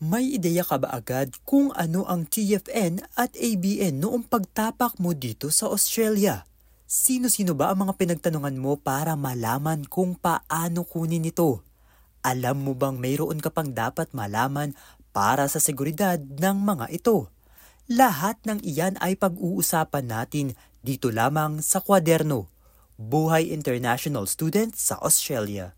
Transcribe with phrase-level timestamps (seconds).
[0.00, 5.52] May ideya ka ba agad kung ano ang TFN at ABN noong pagtapak mo dito
[5.52, 6.48] sa Australia?
[6.88, 11.60] Sino-sino ba ang mga pinagtanungan mo para malaman kung paano kunin ito?
[12.24, 14.72] Alam mo bang mayroon ka pang dapat malaman
[15.12, 17.28] para sa seguridad ng mga ito?
[17.84, 22.48] Lahat ng iyan ay pag-uusapan natin dito lamang sa kwaderno.
[22.96, 25.76] Buhay International Student sa Australia.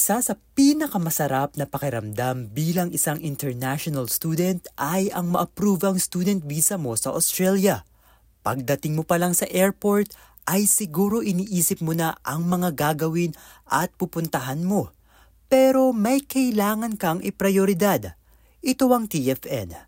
[0.00, 6.80] Isa sa pinakamasarap na pakiramdam bilang isang international student ay ang ma-approve ang student visa
[6.80, 7.84] mo sa Australia.
[8.40, 10.08] Pagdating mo pa lang sa airport,
[10.48, 13.36] ay siguro iniisip mo na ang mga gagawin
[13.68, 14.88] at pupuntahan mo.
[15.52, 18.16] Pero may kailangan kang iprioridad.
[18.64, 19.84] Ito ang TFN.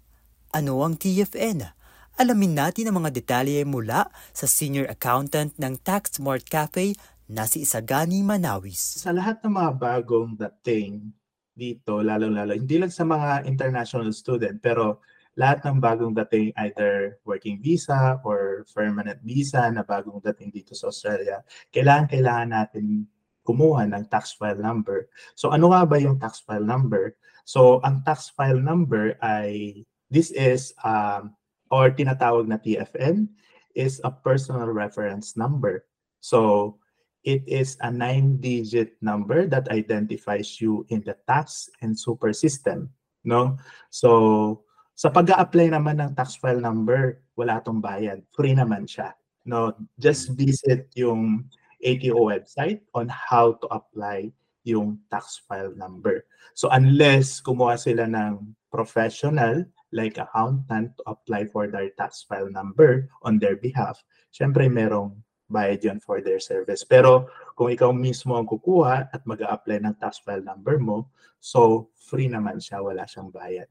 [0.53, 1.73] Ano ang TFN?
[2.21, 7.01] Alamin natin ang mga detalye mula sa senior accountant ng Tax Smart Cafe
[7.33, 9.01] na si Isagani Manawis.
[9.01, 11.17] Sa lahat ng mga bagong dating
[11.57, 15.01] dito, lalo-lalo, hindi lang sa mga international student, pero
[15.41, 20.93] lahat ng bagong dating either working visa or permanent visa na bagong dating dito sa
[20.93, 21.41] Australia,
[21.73, 23.09] kailangan-kailangan natin
[23.49, 25.09] kumuha ng tax file number.
[25.33, 27.17] So ano nga ba yung tax file number?
[27.49, 31.33] So ang tax file number ay, this is, um,
[31.73, 33.25] or tinatawag na TFN,
[33.73, 35.89] is a personal reference number.
[36.21, 36.77] So
[37.23, 42.91] it is a nine-digit number that identifies you in the tax and super system.
[43.25, 43.57] No?
[43.91, 48.23] So, sa pag apply naman ng tax file number, wala tong bayad.
[48.35, 49.15] Free naman siya.
[49.47, 49.75] No?
[49.99, 51.47] Just visit yung
[51.83, 54.31] ATO website on how to apply
[54.63, 56.23] yung tax file number.
[56.55, 63.11] So unless kumuha sila ng professional like accountant to apply for their tax file number
[63.27, 63.99] on their behalf,
[64.31, 65.19] syempre merong
[65.53, 66.83] bayad yun for their service.
[66.83, 71.93] Pero kung ikaw mismo ang kukuha at mag apply ng tax file number mo, so
[71.95, 73.69] free naman siya, wala siyang bayad.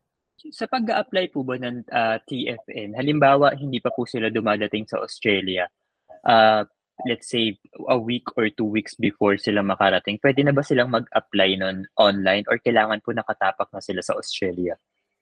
[0.54, 4.86] Sa pag apply po ba ng uh, ah, TFN, halimbawa hindi pa po sila dumadating
[4.86, 5.70] sa Australia,
[6.26, 6.66] uh,
[7.06, 7.58] let's say
[7.90, 12.46] a week or two weeks before sila makarating, pwede na ba silang mag-apply nun online
[12.50, 14.78] or kailangan po nakatapak na sila sa Australia?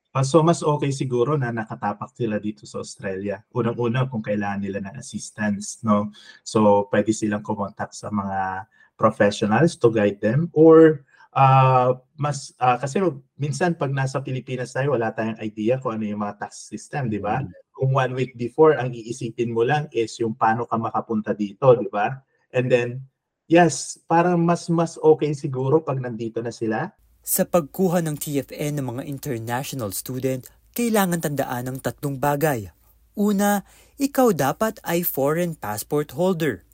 [0.10, 3.46] Uh, so mas okay siguro na nakatapak sila dito sa Australia.
[3.54, 6.10] Unang-una kung kailangan nila ng assistance, no?
[6.42, 8.66] So pwede silang kumontak sa mga
[8.98, 11.06] professionals to guide them or
[11.38, 13.00] uh, mas uh, kasi
[13.38, 17.22] minsan pag nasa Pilipinas tayo wala tayong idea kung ano yung mga tax system, di
[17.22, 17.40] ba?
[17.40, 17.78] Mm-hmm.
[17.78, 21.88] Kung one week before ang iisipin mo lang is yung paano ka makapunta dito, di
[21.88, 22.18] ba?
[22.50, 23.06] And then
[23.46, 26.90] yes, parang mas mas okay siguro pag nandito na sila
[27.30, 32.74] sa pagkuha ng TFN ng mga international student, kailangan tandaan ng tatlong bagay.
[33.14, 33.62] Una,
[34.02, 36.66] ikaw dapat ay foreign passport holder.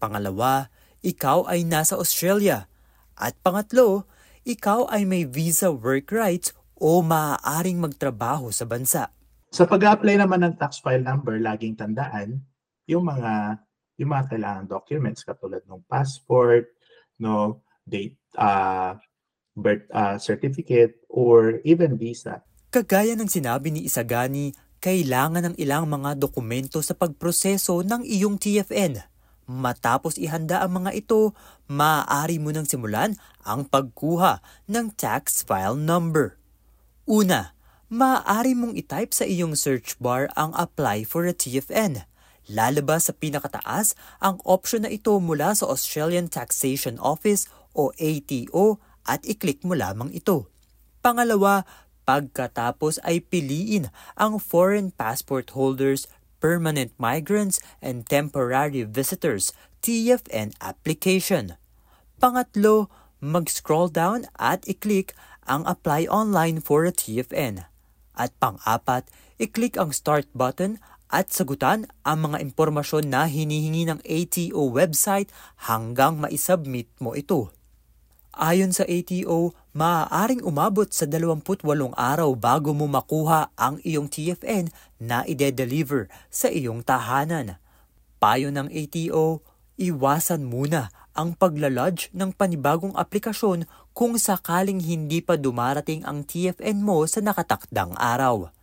[0.00, 0.72] Pangalawa,
[1.04, 2.72] ikaw ay nasa Australia.
[3.20, 4.08] At pangatlo,
[4.48, 9.12] ikaw ay may visa work rights o maaaring magtrabaho sa bansa.
[9.52, 12.40] Sa pag-apply naman ng tax file number, laging tandaan
[12.88, 13.60] yung mga
[14.00, 16.70] yung mga kailangan documents katulad ng passport,
[17.20, 18.94] no, date uh,
[19.58, 22.46] birth uh, certificate, or even visa.
[22.70, 29.02] Kagaya ng sinabi ni Isagani, kailangan ng ilang mga dokumento sa pagproseso ng iyong TFN.
[29.48, 31.32] Matapos ihanda ang mga ito,
[31.72, 36.36] maaari mo nang simulan ang pagkuha ng tax file number.
[37.08, 37.56] Una,
[37.88, 42.04] maaari mong itype sa iyong search bar ang apply for a TFN.
[42.52, 49.24] Lalabas sa pinakataas ang option na ito mula sa Australian Taxation Office o ATO at
[49.24, 50.52] i-click mo lamang ito.
[51.00, 51.64] Pangalawa,
[52.04, 53.88] pagkatapos ay piliin
[54.20, 56.04] ang foreign passport holders,
[56.38, 61.56] permanent migrants, and temporary visitors TFN application.
[62.20, 62.92] Pangatlo,
[63.24, 65.16] mag-scroll down at i-click
[65.48, 67.66] ang apply online for a TFN.
[68.18, 69.08] At pang-apat,
[69.40, 75.32] i-click ang start button at sagutan ang mga impormasyon na hinihingi ng ATO website
[75.70, 77.48] hanggang maisubmit mo ito.
[78.38, 81.66] Ayon sa ATO, maaaring umabot sa 28
[81.98, 84.70] araw bago mo makuha ang iyong TFN
[85.02, 87.58] na ide-deliver sa iyong tahanan.
[88.22, 89.42] Payo ng ATO,
[89.74, 97.02] iwasan muna ang paglalodge ng panibagong aplikasyon kung sakaling hindi pa dumarating ang TFN mo
[97.10, 98.54] sa nakatakdang araw.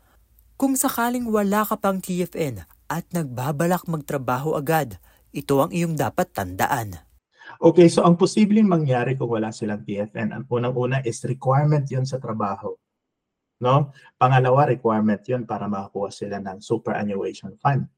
[0.55, 5.03] Kung sakaling wala ka pang TFN at nagbabalak magtrabaho agad,
[5.35, 7.04] ito ang iyong dapat tandaan.
[7.65, 12.21] Okay, so ang posibleng mangyari kung wala silang TFN, ang unang-una is requirement yun sa
[12.21, 12.77] trabaho.
[13.57, 13.89] No?
[14.21, 17.89] Pangalawa, requirement yun para makakuha sila ng superannuation fund.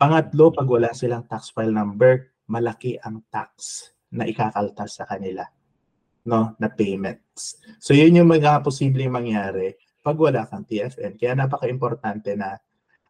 [0.00, 3.84] Pangatlo, pag wala silang tax file number, malaki ang tax
[4.16, 5.44] na ikakaltas sa kanila.
[6.22, 7.58] no, na payments.
[7.82, 11.18] So yun yung mga posibleng mangyari pag wala kang TFN.
[11.18, 12.58] Kaya napaka-importante na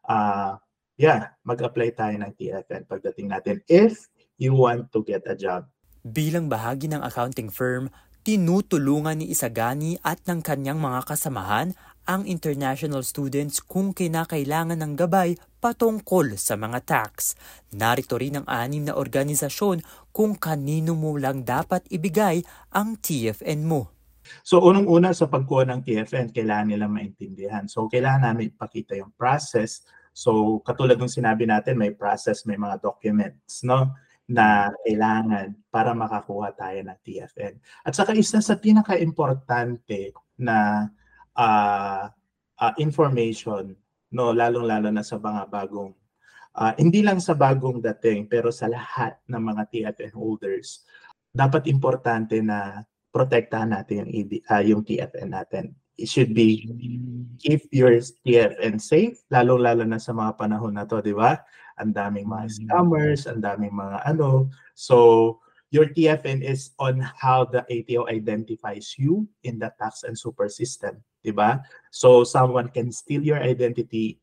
[0.09, 0.57] uh,
[0.97, 4.09] yeah, mag-apply tayo ng TFN pagdating natin if
[4.41, 5.69] you want to get a job.
[6.03, 7.87] Bilang bahagi ng accounting firm,
[8.27, 11.79] tinutulungan ni Isagani at ng kanyang mga kasamahan
[12.11, 17.39] ang international students kung kinakailangan ng gabay patungkol sa mga tax.
[17.71, 22.43] Narito rin ang anim na organisasyon kung kanino mo lang dapat ibigay
[22.75, 23.95] ang TFN mo.
[24.43, 27.71] So unang-una sa pagkuha ng TFN, kailangan nila maintindihan.
[27.71, 29.87] So kailangan namin ipakita yung process.
[30.11, 33.95] So katulad ng sinabi natin, may process, may mga documents, no?
[34.33, 37.61] Na kailangan para makakuha tayo ng TFN.
[37.85, 40.89] At saka isa sa pinaka-importante na
[41.37, 42.09] uh,
[42.57, 43.77] uh, information,
[44.17, 45.93] no, lalong-lalo na sa mga bagong,
[46.57, 50.89] uh, hindi lang sa bagong dating, pero sa lahat ng mga TFN holders,
[51.29, 52.81] dapat importante na
[53.13, 55.77] protektahan natin yung, ED, uh, yung TFN natin.
[56.01, 56.73] It should be
[57.37, 61.37] keep your TFN safe, lalong-lalo na sa mga panahon na to, di ba?
[61.81, 62.55] Ang daming mga mm.
[62.59, 64.49] scammers, ang daming mga ano.
[64.75, 65.39] So,
[65.73, 71.01] your TFN is on how the ATO identifies you in the tax and super system,
[71.25, 71.65] di ba?
[71.89, 74.21] So, someone can steal your identity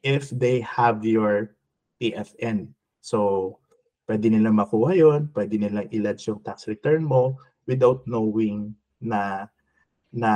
[0.00, 1.52] if they have your
[2.00, 2.72] TFN.
[3.04, 3.60] So,
[4.08, 9.48] pwede nilang makuha yon, pwede nilang ilodge yung tax return mo without knowing na
[10.12, 10.32] na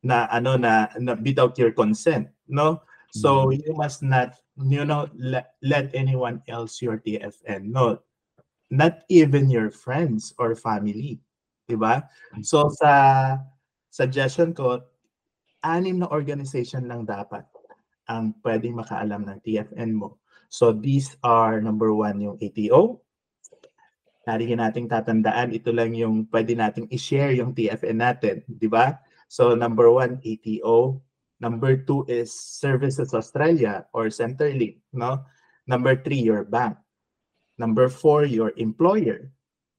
[0.00, 2.80] na ano na, na without your consent, no?
[3.12, 3.66] So mm-hmm.
[3.66, 7.98] you must not you know let, let anyone else your TFN no
[8.70, 11.18] not even your friends or family
[11.70, 12.02] di ba?
[12.42, 13.38] So sa
[13.94, 14.82] suggestion ko
[15.62, 17.46] anim na organization lang dapat
[18.10, 20.18] ang pwedeng makaalam ng TFN mo.
[20.50, 22.98] So these are number one yung ATO
[24.28, 29.00] Lagi nating tatandaan, ito lang yung pwede nating i-share yung TFN natin, di ba?
[29.32, 31.00] So number one, ATO,
[31.40, 35.24] Number two is Services Australia or Centrelink, no?
[35.64, 36.76] Number three, your bank.
[37.56, 39.32] Number four, your employer.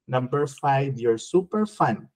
[0.09, 2.09] Number five, your super fund.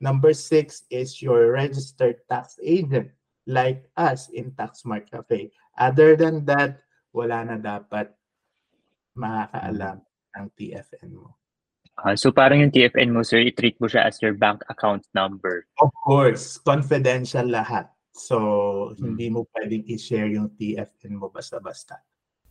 [0.00, 3.12] Number six is your registered tax agent
[3.48, 5.52] like us in Taxmart Cafe.
[5.76, 8.12] Other than that, wala na dapat
[9.16, 10.00] makakaalam
[10.36, 11.36] ng TFN mo.
[12.00, 15.68] Uh, so parang yung TFN mo, sir, i-treat mo siya as your bank account number.
[15.84, 17.92] Of course, confidential lahat.
[18.10, 18.36] So,
[18.98, 22.02] hindi mo pwedeng i-share yung TFN mo basta-basta.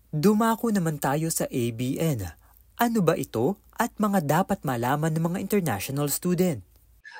[0.10, 2.26] Dumako naman tayo sa ABN.
[2.80, 6.64] Ano ba ito at mga dapat malaman ng mga international student?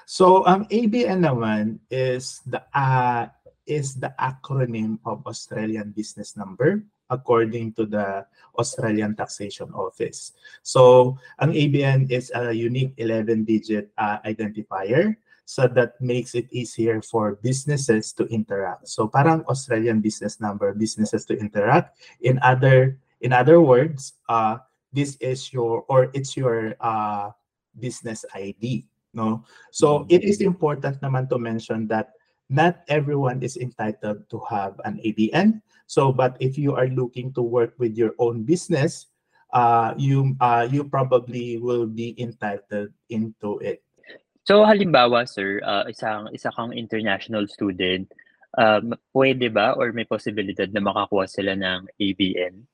[0.10, 3.30] So, ang ABN naman is the uh,
[3.70, 8.26] is the acronym of Australian Business Number according to the
[8.58, 10.34] Australian Taxation Office.
[10.62, 15.18] So, ang ABN is a unique 11-digit uh, identifier
[15.50, 18.86] so that makes it easier for businesses to interact.
[18.86, 21.98] So parang Australian business number, businesses to interact.
[22.22, 24.62] In other in other words, uh,
[24.94, 27.34] this is your or it's your uh,
[27.82, 28.86] business ID.
[29.18, 29.42] No,
[29.74, 30.14] so mm-hmm.
[30.14, 32.14] it is important naman to mention that
[32.46, 35.66] not everyone is entitled to have an ABN.
[35.90, 39.10] So, but if you are looking to work with your own business,
[39.50, 43.82] uh, you uh, you probably will be entitled into it.
[44.50, 48.10] So halimbawa sir, uh, isang isa kang international student,
[48.58, 52.66] um, pwede ba or may posibilidad na makakuha sila ng ABN?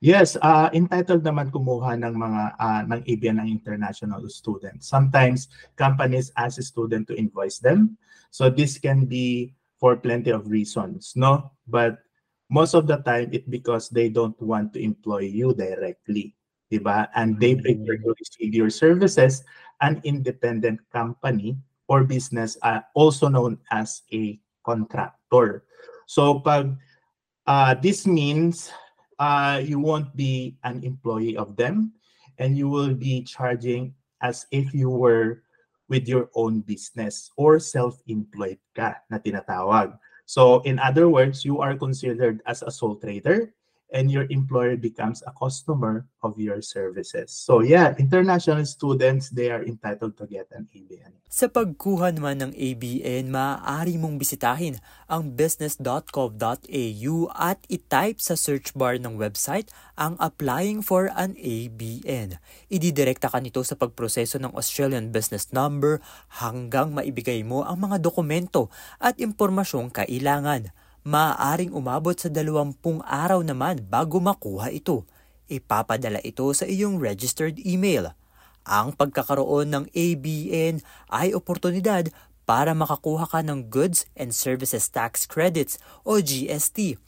[0.00, 4.88] Yes, uh, entitled naman kumuha ng mga uh, ng ABN ng international students.
[4.88, 8.00] Sometimes companies ask a student to invoice them.
[8.32, 11.52] So this can be for plenty of reasons, no?
[11.68, 12.00] But
[12.48, 16.32] most of the time it because they don't want to employ you directly,
[16.72, 17.12] 'di ba?
[17.12, 19.44] And they prefer to receive your services
[19.82, 21.58] an independent company
[21.90, 25.66] or business uh, also known as a contractor.
[26.06, 26.78] So pag
[27.46, 28.70] uh, this means
[29.18, 31.92] uh, you won't be an employee of them
[32.38, 35.42] and you will be charging as if you were
[35.90, 39.98] with your own business or self-employed ka na tinatawag.
[40.24, 43.52] So in other words, you are considered as a sole trader
[43.92, 47.30] and your employer becomes a customer of your services.
[47.30, 51.12] So yeah, international students, they are entitled to get an ABN.
[51.32, 54.76] Sa pagkuha naman ng ABN, maaari mong bisitahin
[55.08, 62.36] ang business.gov.au at itype sa search bar ng website ang applying for an ABN.
[62.68, 66.04] Ididirekta ka nito sa pagproseso ng Australian Business Number
[66.40, 68.68] hanggang maibigay mo ang mga dokumento
[69.00, 70.72] at impormasyong kailangan
[71.02, 75.02] maaaring umabot sa dalawampung araw naman bago makuha ito.
[75.50, 78.14] Ipapadala ito sa iyong registered email.
[78.62, 80.80] Ang pagkakaroon ng ABN
[81.10, 82.14] ay oportunidad
[82.46, 86.98] para makakuha ka ng Goods and Services Tax Credits o GST,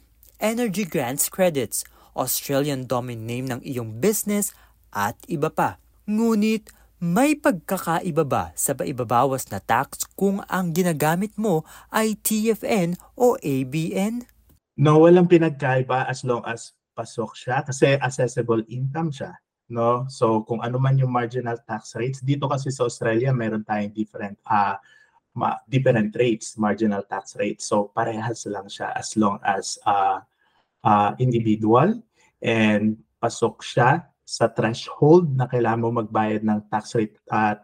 [0.42, 4.54] Energy Grants Credits, Australian Domain Name ng iyong business
[4.90, 5.78] at iba pa.
[6.06, 6.70] Ngunit
[7.04, 14.24] may pagkakaiba ba sa paibabawas na tax kung ang ginagamit mo ay TFN o ABN?
[14.80, 19.36] No, walang pinagkaiba as long as pasok siya kasi accessible income siya
[19.70, 20.04] no?
[20.12, 24.36] So kung ano man yung marginal tax rates, dito kasi sa Australia meron tayong different
[24.44, 24.76] uh,
[25.36, 27.68] ma- different rates, marginal tax rates.
[27.68, 30.20] So parehas lang siya as long as uh,
[30.84, 31.96] uh, individual
[32.44, 37.54] and pasok siya sa threshold na kailangan mo magbayad ng tax rate uh,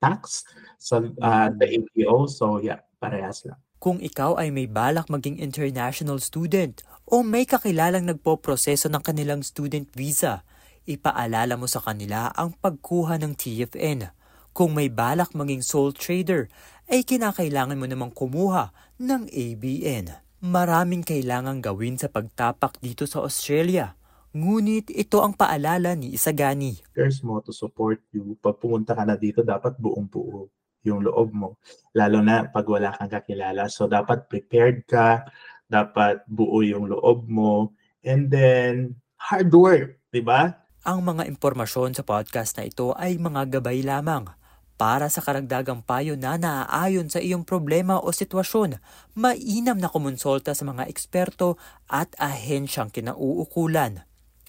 [0.00, 0.48] tax
[0.80, 2.24] sa uh, the APO.
[2.24, 3.60] So yeah, parehas lang.
[3.76, 9.84] Kung ikaw ay may balak maging international student o may kakilalang nagpo-proseso ng kanilang student
[9.92, 10.40] visa,
[10.88, 14.08] ipaalala mo sa kanila ang pagkuha ng TFN.
[14.56, 16.48] Kung may balak maging sole trader,
[16.88, 20.16] ay kinakailangan mo namang kumuha ng ABN.
[20.40, 23.92] Maraming kailangang gawin sa pagtapak dito sa Australia.
[24.36, 26.76] Ngunit ito ang paalala ni Isagani.
[26.92, 28.36] There's mo to support you.
[28.36, 30.52] Pag pumunta ka na dito, dapat buong buo
[30.84, 31.56] yung loob mo.
[31.96, 33.72] Lalo na pag wala kang kakilala.
[33.72, 35.24] So dapat prepared ka,
[35.64, 37.72] dapat buo yung loob mo,
[38.04, 40.52] and then hard work, di ba?
[40.84, 44.28] Ang mga impormasyon sa podcast na ito ay mga gabay lamang.
[44.76, 48.76] Para sa karagdagang payo na naaayon sa iyong problema o sitwasyon,
[49.16, 51.56] mainam na kumonsulta sa mga eksperto
[51.88, 54.04] at ahensyang kinauukulan.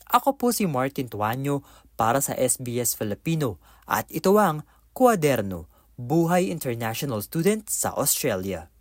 [0.08, 1.64] Ako po si Martin Tuanyo
[2.00, 4.64] para sa SBS Filipino at ito ang
[4.96, 5.68] Kuaderno,
[6.00, 8.72] Buhay International Student sa Australia.